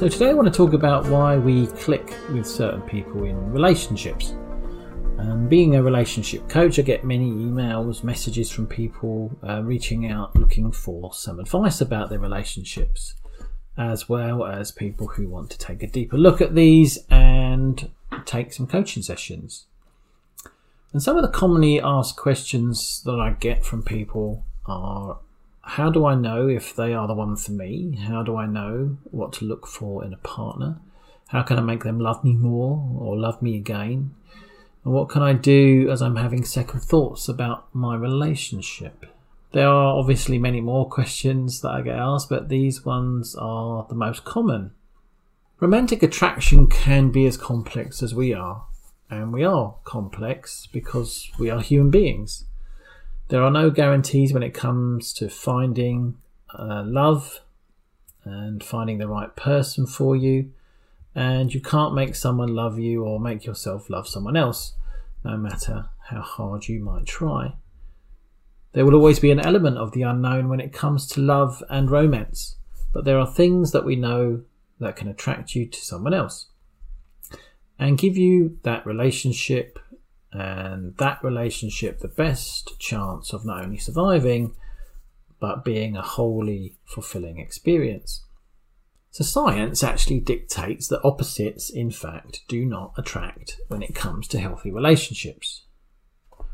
[0.00, 4.30] So today I want to talk about why we click with certain people in relationships.
[5.18, 10.34] Um, being a relationship coach, I get many emails, messages from people uh, reaching out
[10.34, 13.14] looking for some advice about their relationships,
[13.76, 17.90] as well as people who want to take a deeper look at these and
[18.24, 19.66] take some coaching sessions.
[20.94, 25.18] And some of the commonly asked questions that I get from people are
[25.70, 27.96] how do I know if they are the one for me?
[28.08, 30.80] How do I know what to look for in a partner?
[31.28, 34.12] How can I make them love me more or love me again?
[34.84, 39.06] And what can I do as I'm having second thoughts about my relationship?
[39.52, 43.94] There are obviously many more questions that I get asked, but these ones are the
[43.94, 44.72] most common.
[45.60, 48.64] Romantic attraction can be as complex as we are,
[49.08, 52.46] and we are complex because we are human beings.
[53.30, 56.16] There are no guarantees when it comes to finding
[56.52, 57.40] uh, love
[58.24, 60.50] and finding the right person for you.
[61.14, 64.72] And you can't make someone love you or make yourself love someone else,
[65.22, 67.54] no matter how hard you might try.
[68.72, 71.88] There will always be an element of the unknown when it comes to love and
[71.88, 72.56] romance,
[72.92, 74.42] but there are things that we know
[74.80, 76.46] that can attract you to someone else
[77.78, 79.78] and give you that relationship
[80.32, 84.54] and that relationship the best chance of not only surviving
[85.40, 88.24] but being a wholly fulfilling experience.
[89.10, 94.38] So, science actually dictates that opposites, in fact, do not attract when it comes to
[94.38, 95.64] healthy relationships.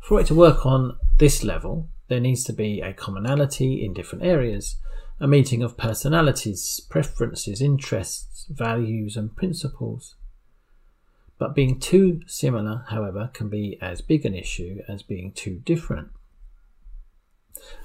[0.00, 4.24] For it to work on this level, there needs to be a commonality in different
[4.24, 4.76] areas,
[5.20, 10.14] a meeting of personalities, preferences, interests, values, and principles.
[11.38, 16.08] But being too similar, however, can be as big an issue as being too different.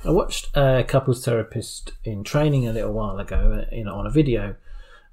[0.03, 4.11] I watched a couples therapist in training a little while ago uh, in, on a
[4.11, 4.55] video,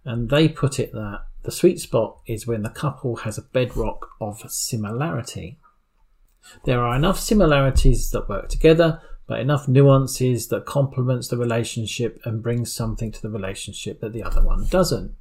[0.04, 4.10] and they put it that the sweet spot is when the couple has a bedrock
[4.20, 5.58] of similarity.
[6.64, 12.42] There are enough similarities that work together, but enough nuances that complements the relationship and
[12.42, 15.14] brings something to the relationship that the other one doesn't.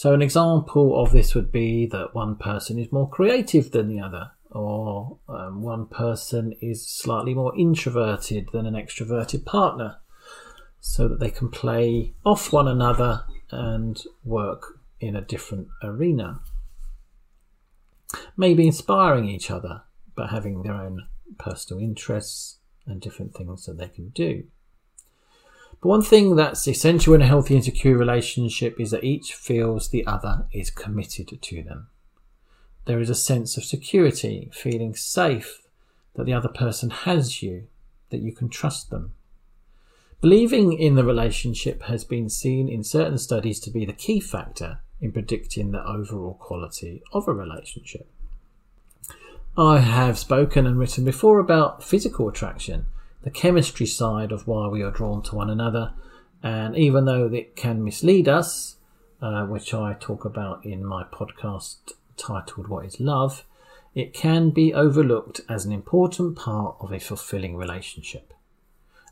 [0.00, 4.00] So, an example of this would be that one person is more creative than the
[4.00, 9.98] other, or um, one person is slightly more introverted than an extroverted partner,
[10.80, 16.40] so that they can play off one another and work in a different arena.
[18.38, 19.82] Maybe inspiring each other,
[20.16, 22.56] but having their own personal interests
[22.86, 24.44] and different things that they can do.
[25.80, 29.88] But one thing that's essential in a healthy and secure relationship is that each feels
[29.88, 31.88] the other is committed to them.
[32.84, 35.62] There is a sense of security, feeling safe
[36.14, 37.68] that the other person has you,
[38.10, 39.14] that you can trust them.
[40.20, 44.80] Believing in the relationship has been seen in certain studies to be the key factor
[45.00, 48.06] in predicting the overall quality of a relationship.
[49.56, 52.86] I have spoken and written before about physical attraction
[53.22, 55.92] the chemistry side of why we are drawn to one another.
[56.42, 58.76] And even though it can mislead us,
[59.20, 63.44] uh, which I talk about in my podcast titled What is Love,
[63.94, 68.32] it can be overlooked as an important part of a fulfilling relationship.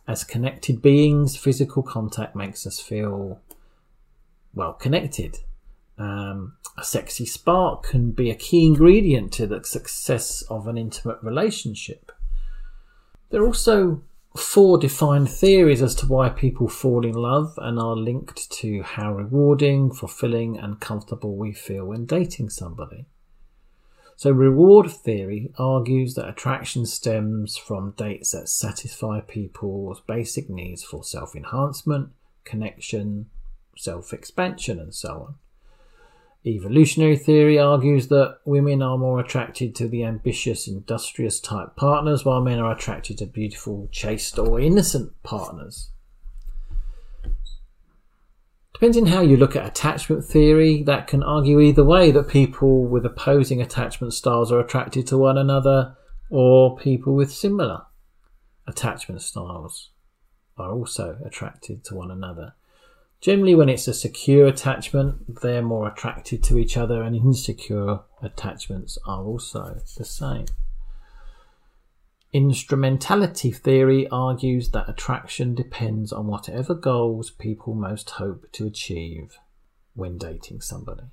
[0.06, 3.40] As connected beings, physical contact makes us feel
[4.54, 5.38] well connected.
[5.98, 11.18] Um, a sexy spark can be a key ingredient to the success of an intimate
[11.22, 12.12] relationship.
[13.30, 14.02] There are also
[14.38, 19.12] four defined theories as to why people fall in love and are linked to how
[19.14, 23.06] rewarding, fulfilling, and comfortable we feel when dating somebody.
[24.16, 31.04] So, reward theory argues that attraction stems from dates that satisfy people's basic needs for
[31.04, 32.10] self enhancement,
[32.44, 33.26] connection,
[33.76, 35.34] self expansion, and so on.
[36.46, 42.40] Evolutionary theory argues that women are more attracted to the ambitious, industrious type partners, while
[42.40, 45.90] men are attracted to beautiful, chaste, or innocent partners.
[48.72, 52.86] Depending on how you look at attachment theory, that can argue either way that people
[52.86, 55.96] with opposing attachment styles are attracted to one another,
[56.30, 57.82] or people with similar
[58.68, 59.90] attachment styles
[60.56, 62.54] are also attracted to one another.
[63.20, 68.96] Generally, when it's a secure attachment, they're more attracted to each other, and insecure attachments
[69.06, 70.46] are also the same.
[72.32, 79.38] Instrumentality theory argues that attraction depends on whatever goals people most hope to achieve
[79.94, 81.04] when dating somebody.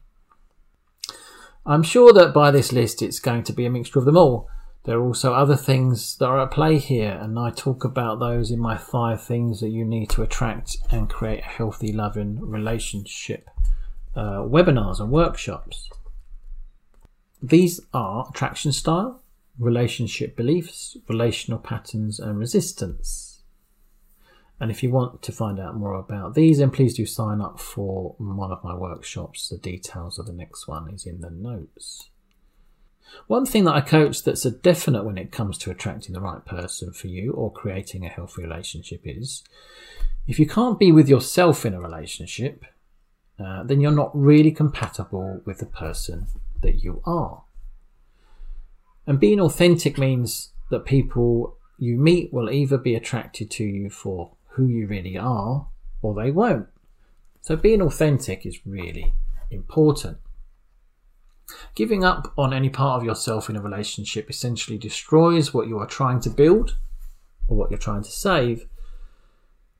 [1.66, 4.50] I'm sure that by this list it's going to be a mixture of them all.
[4.86, 8.52] There are also other things that are at play here, and I talk about those
[8.52, 13.50] in my five things that you need to attract and create a healthy, loving relationship
[14.16, 15.90] uh, webinars and workshops.
[17.42, 19.24] These are attraction style,
[19.58, 23.42] relationship beliefs, relational patterns, and resistance.
[24.60, 27.60] And if you want to find out more about these, then please do sign up
[27.60, 29.50] for one of my workshops.
[29.50, 32.10] The details of the next one is in the notes.
[33.28, 36.46] One thing that I coach that's a definite when it comes to attracting the right
[36.46, 39.44] person for you or creating a healthy relationship is
[40.28, 42.66] if you can't be with yourself in a relationship,
[43.40, 46.28] uh, then you're not really compatible with the person
[46.62, 47.44] that you are.
[49.08, 54.32] And being authentic means that people you meet will either be attracted to you for
[54.50, 55.68] who you really are
[56.02, 56.68] or they won't.
[57.42, 59.14] So being authentic is really
[59.52, 60.18] important.
[61.76, 65.88] Giving up on any part of yourself in a relationship essentially destroys what you are
[65.88, 66.78] trying to build
[67.48, 68.66] or what you're trying to save.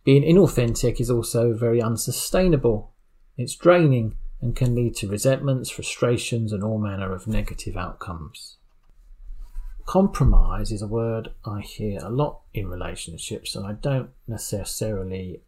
[0.04, 2.92] Being inauthentic is also very unsustainable.
[3.38, 8.58] It's draining and can lead to resentments, frustrations, and all manner of negative outcomes.
[9.86, 15.42] Compromise is a word I hear a lot in relationships, and I don't necessarily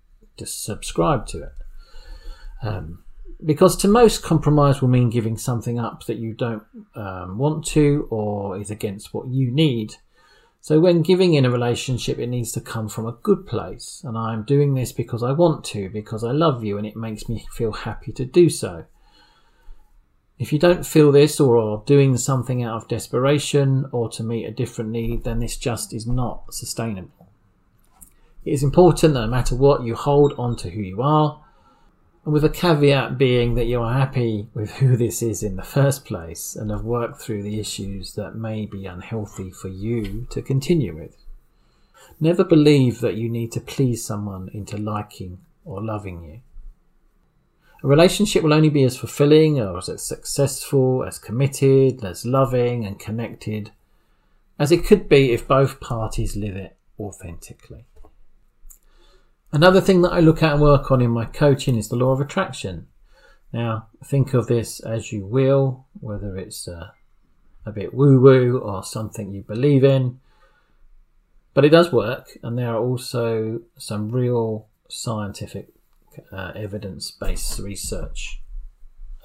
[0.43, 1.53] subscribe to it.
[2.61, 3.03] Um,
[3.45, 6.63] because to most, compromise will mean giving something up that you don't
[6.95, 9.95] um, want to or is against what you need.
[10.59, 14.01] So, when giving in a relationship, it needs to come from a good place.
[14.03, 17.29] And I'm doing this because I want to, because I love you, and it makes
[17.29, 18.85] me feel happy to do so.
[20.39, 24.45] If you don't feel this or are doing something out of desperation or to meet
[24.45, 27.29] a different need, then this just is not sustainable.
[28.45, 31.44] It is important that no matter what, you hold on to who you are,
[32.27, 35.63] and with a caveat being that you are happy with who this is in the
[35.63, 40.41] first place and have worked through the issues that may be unhealthy for you to
[40.41, 41.15] continue with.
[42.19, 46.41] Never believe that you need to please someone into liking or loving you.
[47.81, 53.00] A relationship will only be as fulfilling or as successful, as committed, as loving and
[53.00, 53.71] connected
[54.59, 57.85] as it could be if both parties live it authentically.
[59.51, 62.11] Another thing that I look at and work on in my coaching is the law
[62.11, 62.88] of attraction.
[63.53, 66.89] Now, think of this as you will, whether it's uh,
[67.65, 70.19] a bit woo woo or something you believe in.
[71.53, 75.69] But it does work, and there are also some real scientific
[76.31, 78.41] uh, evidence based research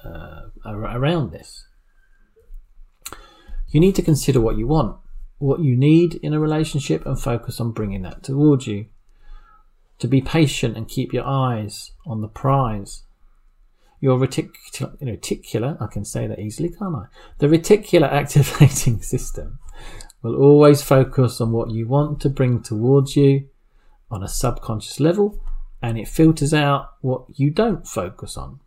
[0.03, 1.67] uh, around this.
[3.67, 4.97] You need to consider what you want,
[5.37, 8.87] what you need in a relationship, and focus on bringing that towards you.
[9.99, 13.03] To be patient and keep your eyes on the prize.
[14.01, 17.05] Your reticular, reticular, I can say that easily, can't I?
[17.37, 19.59] The reticular activating system
[20.21, 23.47] will always focus on what you want to bring towards you
[24.11, 25.41] on a subconscious level
[25.81, 28.59] and it filters out what you don't focus on.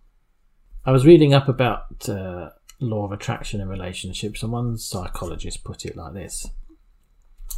[0.85, 5.85] I was reading up about uh, law of attraction in relationships, and one psychologist put
[5.85, 6.47] it like this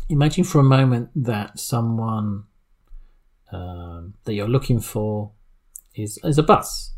[0.08, 2.44] Imagine for a moment that someone
[3.52, 5.32] um, that you're looking for
[5.94, 6.92] is, is a bus,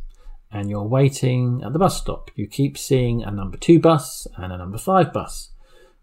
[0.51, 2.31] and you're waiting at the bus stop.
[2.35, 5.51] You keep seeing a number two bus and a number five bus,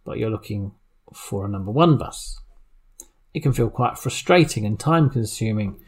[0.03, 0.73] but you're looking
[1.13, 2.39] for a number one bus.
[3.33, 5.79] It can feel quite frustrating and time consuming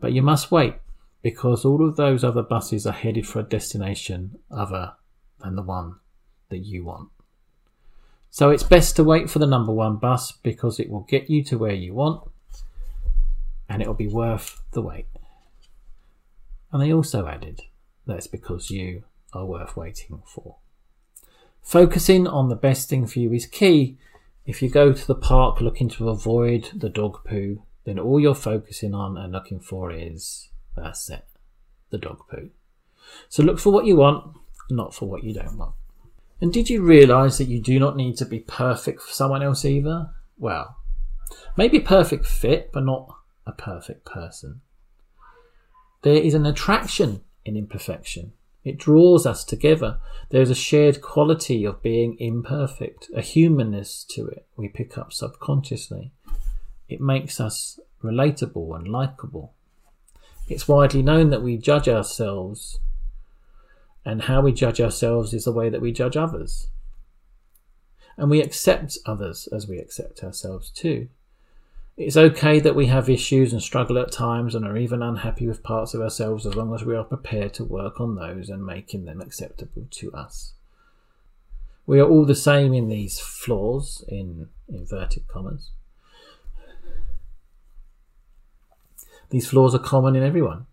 [0.00, 0.74] but you must wait
[1.22, 4.92] because all of those other buses are headed for a destination other
[5.42, 5.96] than the one
[6.50, 7.08] that you want.
[8.30, 11.42] So it's best to wait for the number one bus because it will get you
[11.44, 12.27] to where you want
[13.68, 15.06] and it will be worth the wait.
[16.72, 17.62] And they also added
[18.06, 20.56] that's because you are worth waiting for.
[21.62, 23.98] Focusing on the best thing for you is key.
[24.46, 28.34] If you go to the park looking to avoid the dog poo, then all you're
[28.34, 31.26] focusing on and looking for is that's it,
[31.90, 32.50] the dog poo.
[33.28, 34.36] So look for what you want,
[34.70, 35.74] not for what you don't want.
[36.40, 39.64] And did you realize that you do not need to be perfect for someone else
[39.64, 40.10] either?
[40.38, 40.76] Well,
[41.56, 43.14] maybe perfect fit, but not
[43.48, 44.60] a perfect person.
[46.02, 48.32] There is an attraction in imperfection.
[48.62, 49.98] It draws us together.
[50.30, 55.12] There is a shared quality of being imperfect, a humanness to it we pick up
[55.12, 56.12] subconsciously.
[56.88, 59.54] It makes us relatable and likable.
[60.48, 62.78] It's widely known that we judge ourselves,
[64.04, 66.68] and how we judge ourselves is the way that we judge others.
[68.16, 71.08] And we accept others as we accept ourselves too.
[71.98, 75.64] It's okay that we have issues and struggle at times and are even unhappy with
[75.64, 79.04] parts of ourselves as long as we are prepared to work on those and making
[79.04, 80.52] them acceptable to us.
[81.86, 85.70] We are all the same in these flaws, in inverted commas.
[89.30, 90.66] These flaws are common in everyone,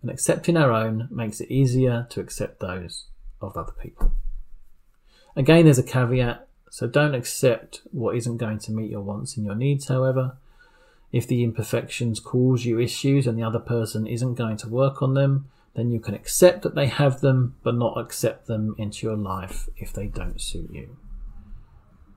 [0.00, 3.04] and accepting our own makes it easier to accept those
[3.42, 4.12] of other people.
[5.36, 9.44] Again, there's a caveat, so don't accept what isn't going to meet your wants and
[9.44, 10.38] your needs, however.
[11.12, 15.14] If the imperfections cause you issues and the other person isn't going to work on
[15.14, 19.16] them, then you can accept that they have them, but not accept them into your
[19.16, 20.96] life if they don't suit you.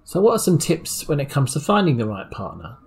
[0.04, 2.78] So, what are some tips when it comes to finding the right partner?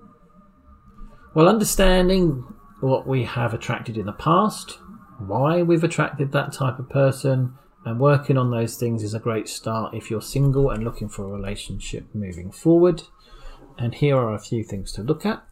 [1.34, 2.44] Well, understanding
[2.80, 4.78] what we have attracted in the past,
[5.18, 9.48] why we've attracted that type of person, and working on those things is a great
[9.48, 13.02] start if you're single and looking for a relationship moving forward.
[13.78, 15.42] And here are a few things to look at.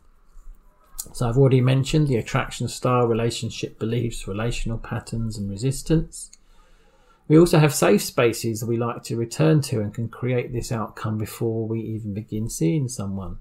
[1.13, 6.31] So, I've already mentioned the attraction style, relationship beliefs, relational patterns, and resistance.
[7.29, 10.71] We also have safe spaces that we like to return to and can create this
[10.71, 13.39] outcome before we even begin seeing someone.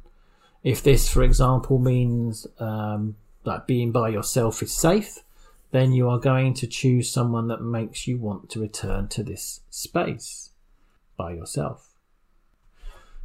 [0.64, 5.20] If this, for example, means um, that being by yourself is safe,
[5.72, 9.62] then you are going to choose someone that makes you want to return to this
[9.70, 10.50] space
[11.18, 11.90] by yourself.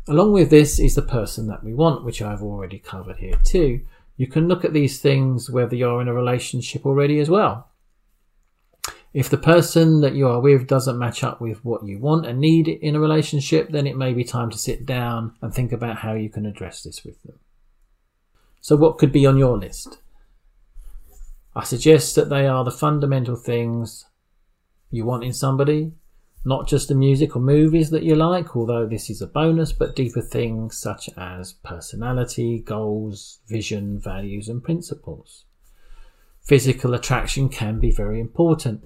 [0.06, 3.80] Along with this is the person that we want, which I've already covered here too.
[4.20, 7.70] You can look at these things whether you're in a relationship already as well.
[9.14, 12.38] If the person that you are with doesn't match up with what you want and
[12.38, 16.00] need in a relationship, then it may be time to sit down and think about
[16.00, 17.38] how you can address this with them.
[18.60, 20.00] So, what could be on your list?
[21.56, 24.04] I suggest that they are the fundamental things
[24.90, 25.92] you want in somebody,
[26.44, 29.94] not just the music or movies that you like, although this is a bonus, but
[29.94, 35.44] deeper things such as personality, goals, vision, values, and principles.
[36.42, 38.84] Physical attraction can be very important,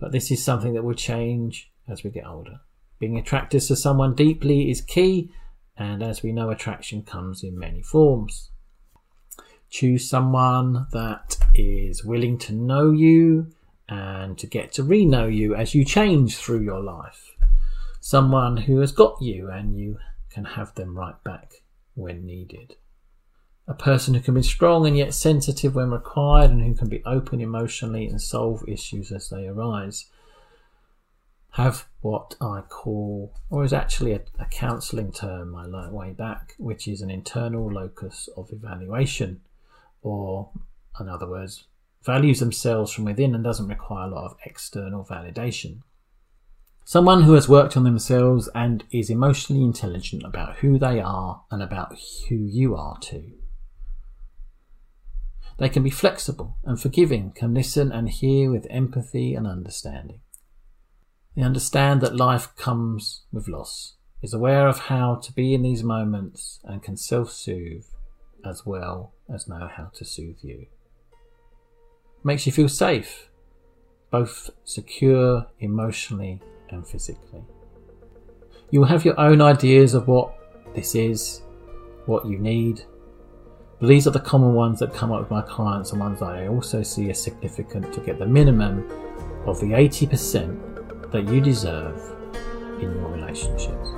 [0.00, 2.60] but this is something that will change as we get older.
[2.98, 5.30] Being attracted to someone deeply is key,
[5.76, 8.50] and as we know, attraction comes in many forms.
[9.70, 13.52] Choose someone that is willing to know you
[13.88, 17.36] and to get to re know you as you change through your life.
[18.00, 19.98] Someone who has got you and you
[20.30, 21.62] can have them right back
[21.94, 22.76] when needed.
[23.68, 27.02] A person who can be strong and yet sensitive when required and who can be
[27.04, 30.06] open emotionally and solve issues as they arise.
[31.50, 36.54] Have what I call, or is actually a, a counselling term I learned way back,
[36.58, 39.40] which is an internal locus of evaluation
[40.02, 40.50] or
[41.00, 41.64] in other words,
[42.06, 45.80] values themselves from within and doesn't require a lot of external validation.
[46.84, 51.60] Someone who has worked on themselves and is emotionally intelligent about who they are and
[51.60, 51.98] about
[52.28, 53.32] who you are too.
[55.58, 60.20] They can be flexible and forgiving, can listen and hear with empathy and understanding.
[61.34, 65.82] They understand that life comes with loss, is aware of how to be in these
[65.82, 67.84] moments, and can self soothe
[68.44, 70.66] as well as know how to soothe you.
[72.24, 73.28] Makes you feel safe,
[74.10, 77.44] both secure emotionally and physically.
[78.70, 80.34] You will have your own ideas of what
[80.74, 81.42] this is,
[82.06, 82.82] what you need.
[83.78, 86.48] But these are the common ones that come up with my clients and ones I
[86.48, 88.90] also see as significant to get the minimum
[89.46, 91.96] of the 80% that you deserve
[92.80, 93.88] in your relationships.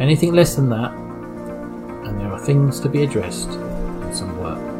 [0.00, 4.71] Anything less than that, and there are things to be addressed and some work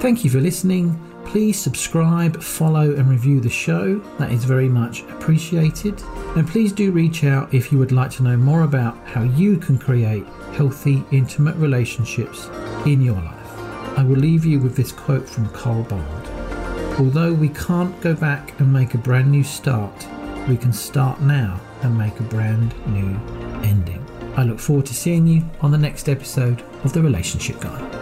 [0.00, 0.96] Thank you for listening.
[1.26, 3.98] Please subscribe, follow, and review the show.
[4.18, 6.00] That is very much appreciated.
[6.36, 9.56] And please do reach out if you would like to know more about how you
[9.56, 12.46] can create healthy, intimate relationships
[12.86, 13.58] in your life.
[13.98, 16.28] I will leave you with this quote from Carl Bard
[17.00, 20.06] Although we can't go back and make a brand new start,
[20.48, 23.18] we can start now and make a brand new
[23.64, 24.04] ending.
[24.36, 27.97] I look forward to seeing you on the next episode of The Relationship Guy.